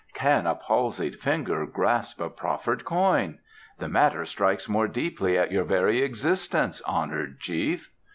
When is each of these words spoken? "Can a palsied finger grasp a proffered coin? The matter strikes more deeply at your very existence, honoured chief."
"Can 0.15 0.47
a 0.47 0.55
palsied 0.55 1.17
finger 1.19 1.63
grasp 1.67 2.19
a 2.21 2.27
proffered 2.31 2.83
coin? 2.85 3.37
The 3.77 3.87
matter 3.87 4.25
strikes 4.25 4.67
more 4.67 4.87
deeply 4.87 5.37
at 5.37 5.51
your 5.51 5.63
very 5.63 6.01
existence, 6.01 6.81
honoured 6.87 7.39
chief." 7.39 7.91